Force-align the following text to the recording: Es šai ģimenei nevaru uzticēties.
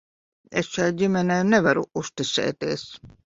Es 0.61 0.69
šai 0.77 0.87
ģimenei 1.01 1.37
nevaru 1.51 1.85
uzticēties. 2.03 2.89